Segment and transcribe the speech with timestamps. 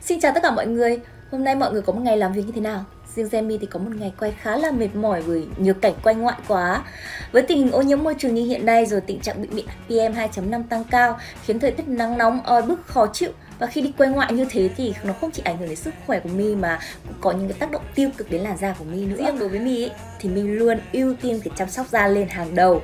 [0.00, 1.00] Xin chào tất cả mọi người.
[1.30, 2.84] Hôm nay mọi người có một ngày làm việc như thế nào?
[3.14, 6.14] Riêng Jamie thì có một ngày quay khá là mệt mỏi bởi nhiều cảnh quay
[6.14, 6.84] ngoại quá.
[7.32, 9.66] Với tình hình ô nhiễm môi trường như hiện nay rồi tình trạng bị mịn
[9.86, 13.30] PM 2.5 tăng cao Khiến thời tiết nắng nóng, oi bức, khó chịu.
[13.58, 15.94] Và khi đi quay ngoại như thế thì nó không chỉ ảnh hưởng đến sức
[16.06, 18.74] khỏe của mi mà cũng có những cái tác động tiêu cực đến làn da
[18.78, 19.16] của mi nữa.
[19.18, 19.90] Riêng đối với mi
[20.20, 22.82] thì mi luôn ưu tiên cái chăm sóc da lên hàng đầu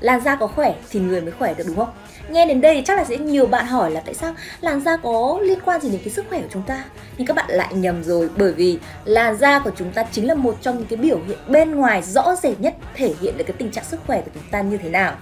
[0.00, 1.90] làn da có khỏe thì người mới khỏe được, đúng không?
[2.30, 4.96] Nghe đến đây thì chắc là sẽ nhiều bạn hỏi là tại sao làn da
[4.96, 6.84] có liên quan gì đến cái sức khỏe của chúng ta?
[7.16, 10.34] Nhưng các bạn lại nhầm rồi, bởi vì làn da của chúng ta chính là
[10.34, 13.54] một trong những cái biểu hiện bên ngoài rõ rệt nhất thể hiện được cái
[13.58, 15.16] tình trạng sức khỏe của chúng ta như thế nào.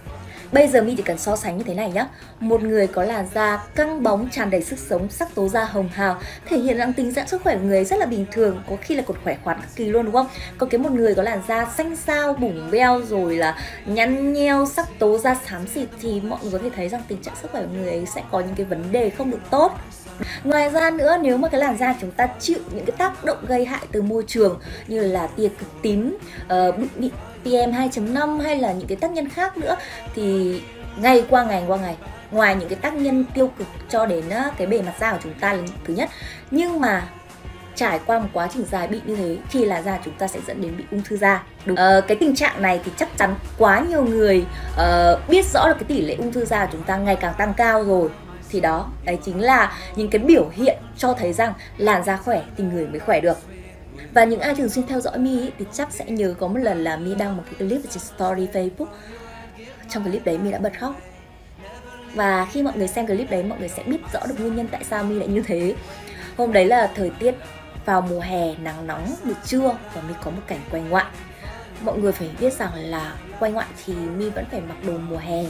[0.53, 2.07] Bây giờ mi chỉ cần so sánh như thế này nhá
[2.41, 5.89] Một người có làn da căng bóng, tràn đầy sức sống, sắc tố da hồng
[5.89, 8.77] hào Thể hiện rằng tình trạng sức khỏe của người rất là bình thường Có
[8.81, 10.27] khi là còn khỏe khoắn cực kỳ luôn đúng không?
[10.59, 14.67] Còn cái một người có làn da xanh xao, bủng beo rồi là nhăn nheo,
[14.67, 17.51] sắc tố da xám xịt Thì mọi người có thể thấy rằng tình trạng sức
[17.53, 19.73] khỏe của người ấy sẽ có những cái vấn đề không được tốt
[20.45, 23.39] Ngoài ra nữa nếu mà cái làn da chúng ta chịu những cái tác động
[23.49, 27.13] gây hại từ môi trường như là tia cực tím, uh, bụi mịn
[27.43, 29.77] PM 2.5 hay là những cái tác nhân khác nữa
[30.15, 30.61] thì
[30.97, 31.97] ngày qua ngày qua ngày
[32.31, 34.25] ngoài những cái tác nhân tiêu cực cho đến
[34.59, 36.11] cái bề mặt da của chúng ta là thứ nhất.
[36.51, 37.09] Nhưng mà
[37.75, 40.41] trải qua một quá trình dài bị như thế thì là da chúng ta sẽ
[40.47, 41.43] dẫn đến bị ung thư da.
[41.65, 41.77] Đúng.
[41.77, 45.75] Ờ, cái tình trạng này thì chắc chắn quá nhiều người uh, biết rõ được
[45.75, 48.09] cái tỷ lệ ung thư da của chúng ta ngày càng tăng cao rồi
[48.51, 52.43] thì đó, đấy chính là những cái biểu hiện cho thấy rằng làn da khỏe
[52.57, 53.39] thì người mới khỏe được.
[54.15, 56.85] Và những ai thường xuyên theo dõi mi thì chắc sẽ nhớ có một lần
[56.85, 58.87] là mi đăng một cái clip trên story facebook.
[59.89, 60.95] Trong clip đấy mi đã bật khóc.
[62.15, 64.69] Và khi mọi người xem clip đấy, mọi người sẽ biết rõ được nguyên nhân
[64.71, 65.75] tại sao mi lại như thế.
[66.37, 67.35] Hôm đấy là thời tiết
[67.85, 71.07] vào mùa hè, nắng nóng, buổi trưa và mi có một cảnh quay ngoại.
[71.83, 75.17] Mọi người phải biết rằng là quay ngoại thì mi vẫn phải mặc đồ mùa
[75.17, 75.45] hè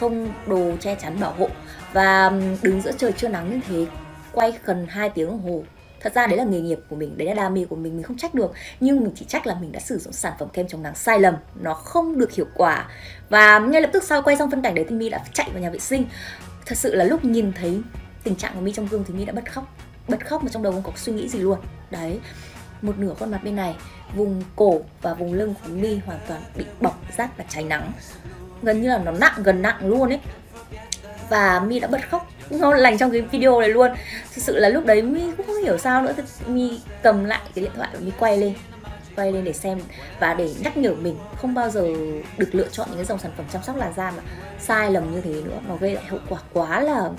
[0.00, 1.48] không đồ che chắn bảo hộ.
[1.92, 3.86] Và đứng giữa trời chưa nắng như thế,
[4.32, 5.62] quay gần 2 tiếng đồng hồ.
[6.00, 8.02] Thật ra đấy là nghề nghiệp của mình, đấy là đam mê của mình mình
[8.02, 8.52] không trách được.
[8.80, 11.20] Nhưng mình chỉ trách là mình đã sử dụng sản phẩm kem chống nắng sai
[11.20, 12.88] lầm, nó không được hiệu quả.
[13.28, 15.62] Và ngay lập tức sau quay xong phân cảnh đấy thì mi đã chạy vào
[15.62, 16.04] nhà vệ sinh.
[16.66, 17.80] Thật sự là lúc nhìn thấy
[18.24, 19.76] tình trạng của mi trong gương thì mi đã bật khóc.
[20.08, 21.58] Bật khóc mà trong đầu không có suy nghĩ gì luôn.
[21.90, 22.20] Đấy,
[22.82, 23.76] một nửa khuôn mặt bên này,
[24.14, 27.92] vùng cổ và vùng lưng của mi hoàn toàn bị bọc rát và cháy nắng
[28.62, 30.20] gần như là nó nặng gần nặng luôn ấy.
[31.28, 32.30] Và mi đã bật khóc.
[32.50, 33.90] Ngon lành trong cái video này luôn.
[34.34, 36.12] Thực sự là lúc đấy mi cũng không hiểu sao nữa.
[36.46, 38.54] Mi cầm lại cái điện thoại và mi quay lên.
[39.16, 39.80] Quay lên để xem
[40.20, 41.86] và để nhắc nhở mình không bao giờ
[42.38, 44.22] được lựa chọn những cái dòng sản phẩm chăm sóc làn da mà
[44.60, 45.58] sai lầm như thế nữa.
[45.68, 47.10] Nó gây lại hậu quả quá là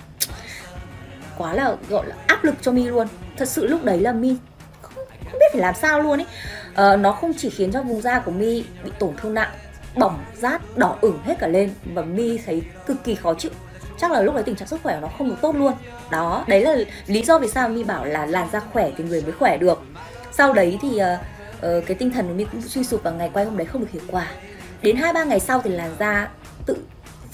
[1.38, 3.08] quá là gọi là áp lực cho mi luôn.
[3.38, 4.36] Thật sự lúc đấy là mi
[4.82, 6.26] không, không biết phải làm sao luôn ấy.
[6.76, 9.52] Ờ, nó không chỉ khiến cho vùng da của mi bị tổn thương nặng
[9.96, 13.52] bỏng rát đỏ ửng hết cả lên và mi thấy cực kỳ khó chịu.
[13.98, 15.74] Chắc là lúc đấy tình trạng sức khỏe của nó không được tốt luôn.
[16.12, 16.76] Đó đấy là
[17.08, 19.82] lý do vì sao mi bảo là làn da khỏe thì người mới khỏe được.
[20.32, 21.02] Sau đấy thì uh,
[21.78, 23.82] uh, cái tinh thần của mi cũng suy sụp và ngày quay hôm đấy không
[23.82, 24.28] được hiệu quả.
[24.82, 26.30] Đến hai ba ngày sau thì làn da
[26.66, 26.78] tự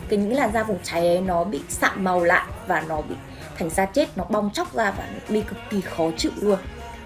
[0.10, 3.16] cái những làn da vùng cháy ấy nó bị sạm màu lại và nó bị
[3.58, 6.58] thành da chết nó bong chóc ra và mi cực kỳ khó chịu luôn.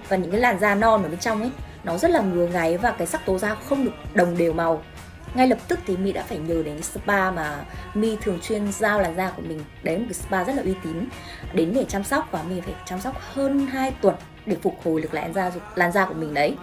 [0.09, 1.51] Và những cái làn da non ở bên trong ấy
[1.83, 4.83] nó rất là ngứa ngáy và cái sắc tố da không được đồng đều màu
[5.33, 9.01] ngay lập tức thì mi đã phải nhờ đến spa mà mi thường xuyên giao
[9.01, 11.05] làn da của mình đấy một cái spa rất là uy tín
[11.53, 14.15] đến để chăm sóc và mi phải chăm sóc hơn 2 tuần
[14.45, 16.55] để phục hồi được làn da làn da của mình đấy.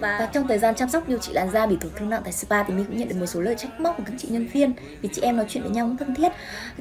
[0.00, 2.20] Và, và trong thời gian chăm sóc điều trị làn da bị tổn thương nặng
[2.24, 4.28] tại spa thì mình cũng nhận được một số lời trách móc của các chị
[4.30, 6.32] nhân viên vì chị em nói chuyện với nhau cũng thân thiết.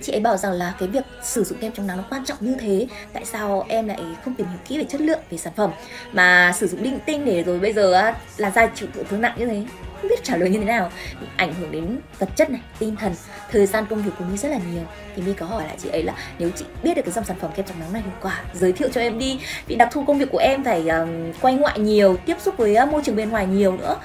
[0.02, 2.38] Chị ấy bảo rằng là cái việc sử dụng kem chống nắng nó quan trọng
[2.42, 5.54] như thế tại sao em lại không tìm hiểu kỹ về chất lượng về sản
[5.56, 5.72] phẩm
[6.12, 9.36] mà sử dụng linh tinh để rồi bây giờ làn da chịu tổn thương nặng
[9.38, 9.64] như thế
[10.02, 10.92] không biết trả lời như thế nào.
[11.38, 13.14] Ảnh hưởng đến vật chất này tinh thần
[13.52, 14.84] thời gian công việc của mi rất là nhiều.
[15.16, 17.38] Thì mi có hỏi lại chị ấy là nếu chị biết được cái dòng sản
[17.40, 19.40] phẩm kem chống nắng này hiệu quả giới thiệu cho em đi.
[19.68, 21.10] Vì đặc thù công việc của em phải um,
[21.42, 23.98] quay ngoại nhiều tiếp xúc với uh, môi trường bên ngoài nhiều nữa.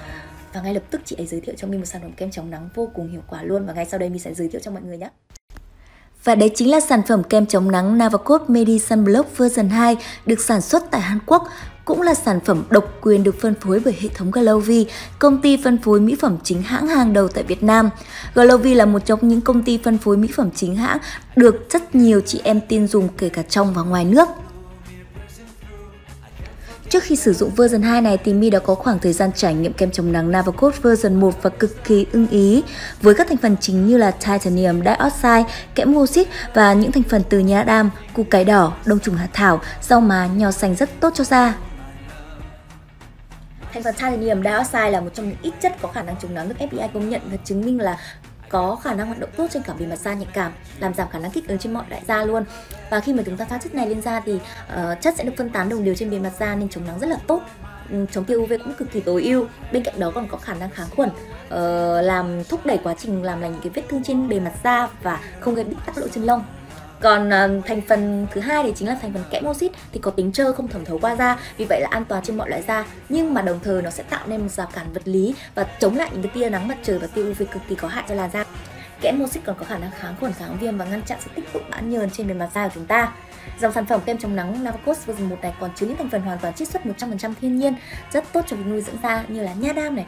[0.52, 2.50] Và ngay lập tức chị ấy giới thiệu cho mi một sản phẩm kem chống
[2.50, 3.66] nắng vô cùng hiệu quả luôn.
[3.66, 5.08] Và ngay sau đây mi sẽ giới thiệu cho mọi người nhé.
[6.24, 9.96] Và đấy chính là sản phẩm kem chống nắng Navacot Medicine Block version 2
[10.26, 11.48] được sản xuất tại Hàn Quốc
[11.90, 14.86] cũng là sản phẩm độc quyền được phân phối bởi hệ thống Glovi,
[15.18, 17.90] công ty phân phối mỹ phẩm chính hãng hàng đầu tại Việt Nam.
[18.34, 20.98] Glovi là một trong những công ty phân phối mỹ phẩm chính hãng
[21.36, 24.28] được rất nhiều chị em tin dùng kể cả trong và ngoài nước.
[26.88, 29.54] Trước khi sử dụng version 2 này thì Mi đã có khoảng thời gian trải
[29.54, 32.62] nghiệm kem chống nắng Navacot version 1 và cực kỳ ưng ý
[33.02, 35.44] với các thành phần chính như là titanium dioxide,
[35.74, 39.28] kẽm oxit và những thành phần từ nha đam, củ cải đỏ, đông trùng hạ
[39.32, 41.54] thảo, rau má, nho xanh rất tốt cho da.
[43.72, 46.48] Thành phần titanium dioxide là một trong những ít chất có khả năng chống nắng
[46.48, 47.98] được FBI công nhận và chứng minh là
[48.48, 51.08] có khả năng hoạt động tốt trên cả bề mặt da nhạy cảm làm giảm
[51.08, 52.44] khả năng kích ứng trên mọi loại da luôn.
[52.90, 55.32] Và khi mà chúng ta pha chất này lên da thì uh, chất sẽ được
[55.36, 57.42] phân tán đồng đều trên bề mặt da nên chống nắng rất là tốt.
[57.90, 60.54] Ừ, chống tia UV cũng cực kỳ tối ưu bên cạnh đó còn có khả
[60.54, 64.02] năng kháng khuẩn uh, làm thúc đẩy quá trình làm lành những cái vết thương
[64.02, 66.44] trên bề mặt da và không gây bít tắc lỗ chân lông
[67.00, 70.10] còn uh, thành phần thứ hai thì chính là thành phần kẽm oxit thì có
[70.10, 72.62] tính trơ không thẩm thấu qua da vì vậy là an toàn trên mọi loại
[72.62, 72.84] da.
[73.08, 75.96] Nhưng mà đồng thời nó sẽ tạo nên một rào cản vật lý và chống
[75.96, 78.14] lại những cái tia nắng mặt trời và tia UV cực kỳ có hại cho
[78.14, 78.44] làn da.
[79.00, 81.52] Kẽm oxit còn có khả năng kháng khuẩn kháng viêm và ngăn chặn sự tích
[81.52, 83.12] tụ bã nhờn trên bề mặt da của chúng ta.
[83.60, 86.22] Dòng sản phẩm kem chống nắng Navacos version 1 này còn chứa những thành phần
[86.22, 87.74] hoàn toàn chiết xuất 100% thiên nhiên,
[88.12, 90.06] rất tốt cho việc nuôi dưỡng da như là nha đam này,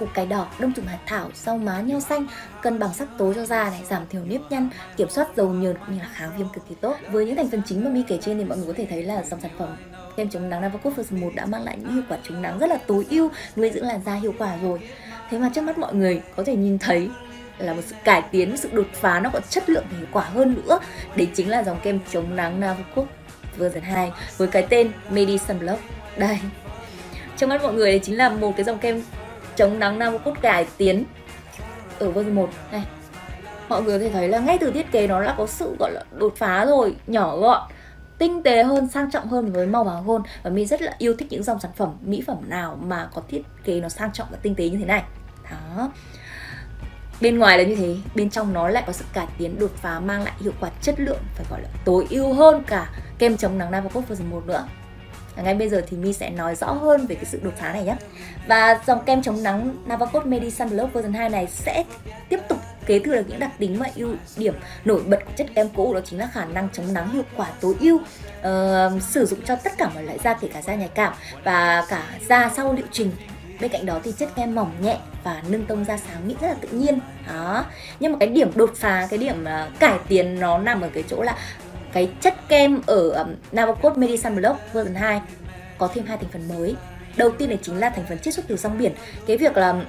[0.00, 2.26] củ cải đỏ, đông trùng hạt thảo, rau má, nho xanh,
[2.62, 5.76] cân bằng sắc tố cho da này, giảm thiểu nếp nhăn, kiểm soát dầu nhờn
[5.78, 6.96] cũng như là kháng viêm cực kỳ tốt.
[7.10, 9.02] Với những thành phần chính mà mi kể trên thì mọi người có thể thấy
[9.02, 9.76] là dòng sản phẩm
[10.16, 12.70] kem chống nắng Navacos version 1 đã mang lại những hiệu quả chống nắng rất
[12.70, 14.80] là tối ưu, nuôi dưỡng làn da hiệu quả rồi.
[15.30, 17.10] Thế mà trước mắt mọi người có thể nhìn thấy
[17.58, 20.06] là một sự cải tiến, một sự đột phá nó còn chất lượng và hiệu
[20.12, 20.78] quả hơn nữa.
[21.16, 23.08] Đấy chính là dòng kem chống nắng Navacos
[23.56, 25.80] version 2 với cái tên Medi Sunblock.
[26.16, 26.38] Đây.
[27.36, 29.02] Trong mắt mọi người đấy chính là một cái dòng kem
[29.60, 31.04] chống nắng Nam cốt cải tiến.
[31.98, 32.84] Ở vâng version 1 này.
[33.68, 35.92] Mọi người có thể thấy là ngay từ thiết kế nó đã có sự, gọi
[35.92, 37.70] là, đột phá rồi, nhỏ gọn,
[38.18, 41.14] tinh tế hơn, sang trọng hơn với màu vàng hôn và mi rất là yêu
[41.18, 44.26] thích những dòng sản phẩm, mỹ phẩm nào mà có thiết kế nó sang trọng
[44.30, 45.02] và tinh tế như thế này.
[45.50, 45.90] Đó.
[47.20, 50.00] Bên ngoài là như thế, bên trong nó lại có sự cải tiến, đột phá,
[50.00, 53.58] mang lại hiệu quả chất lượng, phải gọi là tối ưu hơn cả kem chống
[53.58, 54.66] nắng nam vóc version một nữa
[55.42, 57.84] ngay bây giờ thì mi sẽ nói rõ hơn về cái sự đột phá này
[57.84, 57.96] nhé.
[58.46, 61.84] Và dòng kem chống nắng Navacos Medi Sunblock version 2 này sẽ
[62.28, 64.54] tiếp tục kế thừa được những đặc tính và ưu điểm
[64.84, 65.94] nổi bật của chất kem cũ.
[65.94, 69.56] Đó chính là khả năng chống nắng hiệu quả tối ưu uh, sử dụng cho
[69.56, 71.12] tất cả mọi loại da kể cả da nhạy cảm
[71.44, 73.12] và cả da sau liệu trình.
[73.60, 76.48] Bên cạnh đó thì chất kem mỏng nhẹ và nâng tông da sáng mịn rất
[76.48, 77.00] là tự nhiên.
[77.28, 77.64] Đó.
[78.00, 81.04] Nhưng mà cái điểm đột phá cái điểm uh, cải tiến nó nằm ở cái
[81.08, 81.36] chỗ là
[81.92, 85.20] cái chất kem ở um, Navacos Medicine Block version 2
[85.78, 86.76] có thêm hai thành phần mới.
[87.16, 88.92] Đầu tiên này chính là thành phần chiết xuất từ rong biển.
[89.26, 89.82] Cái việc là um,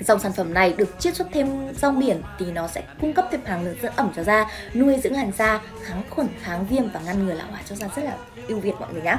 [0.00, 3.28] dòng sản phẩm này được chiết xuất thêm rong biển thì nó sẽ cung cấp
[3.30, 6.90] thêm hàng lượng dưỡng ẩm cho da, nuôi dưỡng làn da, kháng khuẩn, kháng viêm
[6.90, 8.16] và ngăn ngừa lão hóa cho da rất là
[8.48, 9.16] ưu việt mọi người nhé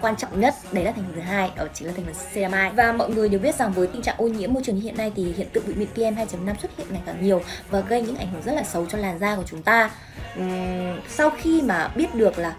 [0.00, 2.72] quan trọng nhất đấy là thành phần thứ hai đó chính là thành phần ceramide.
[2.76, 4.96] Và mọi người đều biết rằng với tình trạng ô nhiễm môi trường như hiện
[4.96, 8.02] nay thì hiện tượng bụi mịn PM 2.5 xuất hiện ngày càng nhiều và gây
[8.02, 9.90] những ảnh hưởng rất là xấu cho làn da của chúng ta.
[10.40, 12.54] Uhm, sau khi mà biết được là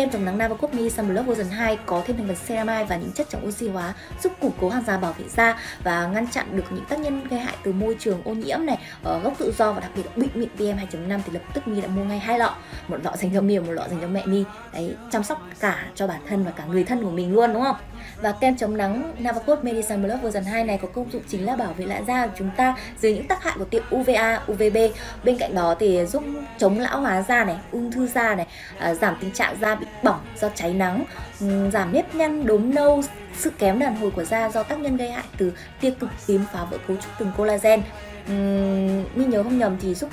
[0.00, 3.26] Kem chống nắng Navacopmi Sunblock version 2 có thêm thành phần ceramide và những chất
[3.30, 6.64] chống oxy hóa giúp củng cố hàng rào bảo vệ da và ngăn chặn được
[6.70, 9.72] những tác nhân gây hại từ môi trường ô nhiễm này, ở gốc tự do
[9.72, 12.38] và đặc biệt bị mịn PM 2.5 thì lập tức Mi đã mua ngay hai
[12.38, 12.54] lọ,
[12.88, 14.44] một lọ dành cho Mi và một lọ dành cho mẹ Mi.
[14.72, 17.62] Đấy, chăm sóc cả cho bản thân và cả người thân của mình luôn đúng
[17.62, 17.76] không?
[18.22, 21.56] Và kem chống nắng Navacot Medicine Block version 2 này có công dụng chính là
[21.56, 24.76] bảo vệ lại da của chúng ta dưới những tác hại của tia UVA, UVB.
[25.24, 26.22] Bên cạnh đó thì giúp
[26.58, 28.46] chống lão hóa da này, ung thư da này,
[28.78, 31.04] à, giảm tình trạng da bị bỏng do cháy nắng,
[31.40, 33.02] ừ, giảm nếp nhăn, đốm nâu,
[33.36, 36.44] sự kém đàn hồi của da do tác nhân gây hại từ tia cực tím
[36.52, 37.82] phá vỡ cấu trúc từng collagen.
[38.28, 40.10] Ừ, uhm, mình nhớ không nhầm thì giúp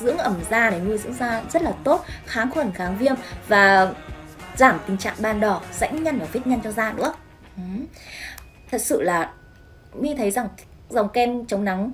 [0.00, 3.14] dưỡng ẩm da này nuôi dưỡng da rất là tốt kháng khuẩn kháng viêm
[3.48, 3.92] và
[4.56, 7.12] giảm tình trạng ban đỏ rãnh nhăn và vết nhăn cho da nữa
[8.70, 9.32] thật sự là
[9.94, 10.48] mi thấy rằng
[10.90, 11.92] dòng kem chống nắng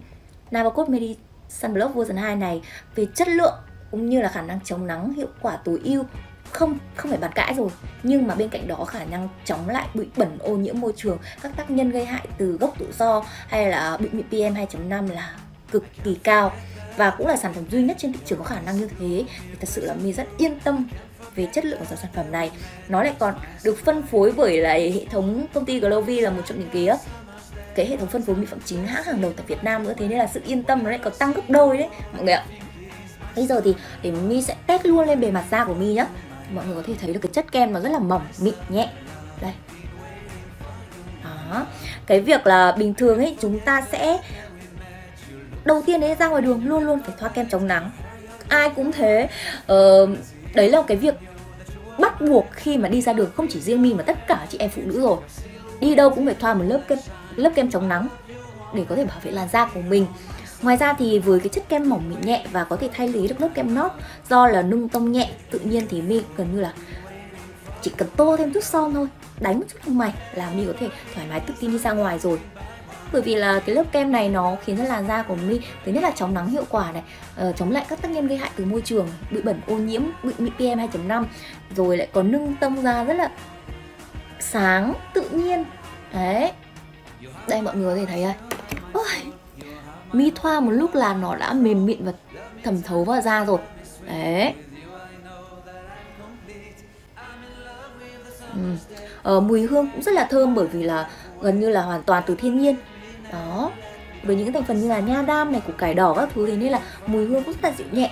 [0.51, 1.17] Navacot Medi
[1.49, 2.63] Sunblock version 2 này
[2.95, 3.55] về chất lượng
[3.91, 6.05] cũng như là khả năng chống nắng hiệu quả tối ưu
[6.51, 7.69] không không phải bàn cãi rồi.
[8.03, 11.19] Nhưng mà bên cạnh đó khả năng chống lại bụi bẩn ô nhiễm môi trường,
[11.43, 15.13] các tác nhân gây hại từ gốc tự do hay là bụi mịn PM 2.5
[15.13, 15.37] là
[15.71, 16.53] cực kỳ cao
[16.97, 19.25] và cũng là sản phẩm duy nhất trên thị trường có khả năng như thế.
[19.51, 20.89] Thì thật sự là mi rất yên tâm
[21.35, 22.51] về chất lượng của dòng sản phẩm này.
[22.89, 23.35] Nó lại còn
[23.65, 26.99] được phân phối bởi lại hệ thống công ty Glovi là một trong những cái
[27.75, 29.95] cái hệ thống phân phối mỹ phẩm chính hãng hàng đầu tại Việt Nam nữa.
[29.99, 32.35] Thế nên là sự yên tâm nó lại còn tăng gấp đôi đấy mọi người
[32.35, 32.45] ạ.
[33.37, 36.07] Bây giờ thì để mi sẽ test luôn lên bề mặt da của mi nhá.
[36.55, 38.89] Mọi người có thể thấy được cái chất kem nó rất là mỏng mịn nhẹ.
[39.41, 39.53] Đây.
[41.25, 41.67] Đó.
[42.07, 44.19] Cái việc là bình thường ấy chúng ta sẽ
[45.65, 47.91] đầu tiên đấy ra ngoài đường luôn luôn phải thoa kem chống nắng.
[48.49, 49.29] Ai cũng thế.
[49.67, 50.07] Ờ,
[50.55, 51.15] đấy là cái việc
[51.99, 54.59] bắt buộc khi mà đi ra đường, không chỉ riêng mi mà tất cả chị
[54.59, 55.17] em phụ nữ rồi.
[55.81, 56.99] Đi đâu cũng phải thoa một lớp kem
[57.37, 58.09] lớp kem chống nắng
[58.75, 60.07] để có thể bảo vệ làn da của mình.
[60.63, 63.29] Ngoài ra thì với cái chất kem mỏng mịn nhẹ và có thể thay lý
[63.29, 63.93] được lớp kem nót
[64.31, 66.73] do là nung tông nhẹ, tự nhiên thì mi gần như là
[67.81, 69.09] chỉ cần tô thêm chút son thôi,
[69.41, 71.93] đánh một chút lông mày là mi có thể thoải mái tự tin đi ra
[71.93, 72.39] ngoài rồi
[73.13, 75.93] bởi vì là cái lớp kem này nó khiến cho làn da của mi thứ
[75.93, 77.03] nhất là chống nắng hiệu quả này
[77.49, 80.03] uh, chống lại các tác nhân gây hại từ môi trường bụi bẩn ô nhiễm
[80.23, 81.25] bụi mịn PM 2.5
[81.77, 83.31] rồi lại có nâng tông da rất là
[84.41, 85.65] sáng tự nhiên.
[86.13, 86.53] Đấy.
[87.49, 88.35] Đây mọi người có thể thấy đây.
[88.93, 89.33] Ôi,
[90.13, 92.13] mi thoa một lúc là nó đã mềm mịn và
[92.65, 93.59] thẩm thấu vào da rồi.
[94.07, 94.55] Đấy.
[98.55, 98.61] Ừ.
[99.23, 102.23] ờ, mùi hương cũng rất là thơm bởi vì là gần như là hoàn toàn
[102.27, 102.77] từ thiên nhiên
[103.33, 103.71] đó.
[104.23, 106.57] Với những thành phần như là nha đam này củ cải đỏ các thứ thế
[106.57, 108.11] nên là mùi hương cũng rất là dịu nhẹ.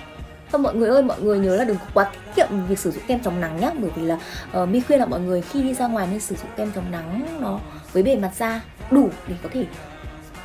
[0.51, 3.03] Và mọi người ơi mọi người nhớ là đừng quá tiết kiệm việc sử dụng
[3.07, 4.17] kem chống nắng nhé bởi vì là
[4.61, 6.91] uh, mi khuyên là mọi người khi đi ra ngoài nên sử dụng kem chống
[6.91, 7.59] nắng nó
[7.93, 8.61] với bề mặt da
[8.91, 9.65] đủ để có thể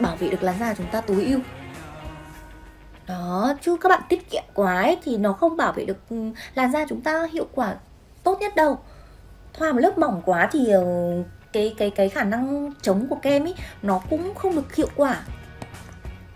[0.00, 1.40] bảo vệ được làn da chúng ta tối ưu.
[3.06, 6.16] Đó chứ các bạn tiết kiệm quá ấy, thì nó không bảo vệ được ừ,
[6.54, 7.74] làn da chúng ta hiệu quả
[8.22, 8.78] tốt nhất đâu.
[9.52, 10.82] Thoa một lớp mỏng quá thì ờ,
[11.56, 15.20] cái cái cái khả năng chống của kem ấy nó cũng không được hiệu quả.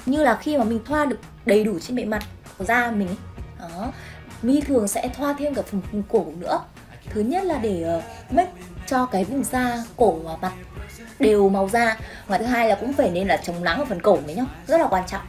[0.06, 2.22] Như là khi mà mình thoa được đầy đủ trên bề mặt
[2.58, 3.16] của da mình ấy.
[3.58, 3.92] đó.
[4.42, 6.60] Mi thường sẽ thoa thêm cả phần, phần cổ nữa.
[7.10, 8.52] Thứ nhất là để uh, make
[8.86, 10.52] cho cái vùng da cổ và mặt
[11.18, 11.96] đều màu da.
[12.26, 14.44] Và thứ hai là cũng phải nên là chống nắng ở phần cổ đấy nhá
[14.66, 15.22] rất là quan trọng.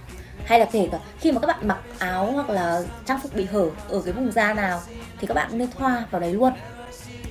[0.46, 3.46] Hay là kể cả khi mà các bạn mặc áo hoặc là trang phục bị
[3.46, 4.82] hở ở cái vùng da nào
[5.20, 6.54] thì các bạn nên thoa vào đấy luôn.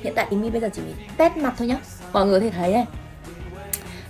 [0.02, 0.82] Hiện tại thì mi bây giờ chỉ
[1.16, 1.76] test mặt thôi nhá
[2.12, 2.86] mọi người có thể thấy này,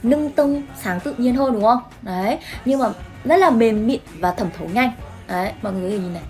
[0.03, 1.81] nâng tông sáng tự nhiên hơn đúng không?
[2.03, 2.89] Đấy, nhưng mà
[3.25, 4.93] rất là mềm mịn và thẩm thấu nhanh.
[5.29, 6.23] Đấy, mọi người có thể nhìn này.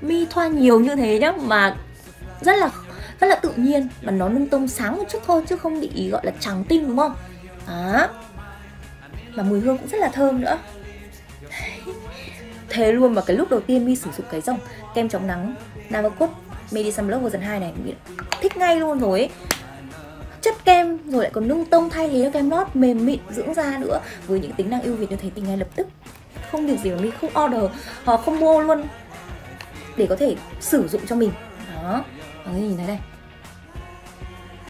[0.00, 1.76] Mi thoa nhiều như thế nhá, mà
[2.40, 2.70] rất là
[3.20, 6.10] rất là tự nhiên, mà nó nâng tông sáng một chút thôi, chứ không bị
[6.10, 7.14] gọi là trắng tinh đúng không?
[7.66, 8.08] Đó.
[9.34, 10.58] Mà mùi hương cũng rất là thơm nữa.
[12.68, 14.58] Thế luôn mà cái lúc đầu tiên mi sử dụng cái dòng
[14.94, 15.54] kem chống nắng
[15.90, 16.30] Navacot
[16.72, 17.72] Medicine Block version 2 này
[18.40, 19.30] thích ngay luôn rồi ấy
[20.44, 23.54] chất kem, rồi lại còn nung tông thay thế cho kem lót mềm mịn dưỡng
[23.54, 25.86] da nữa với những tính năng ưu việt như thế thì ngay lập tức.
[26.50, 27.70] Không việc gì mà mình không order
[28.04, 28.82] họ không mua luôn,
[29.96, 31.30] để có thể sử dụng cho mình.
[31.74, 32.04] Đó.
[32.44, 32.98] Mọi người nhìn thấy đây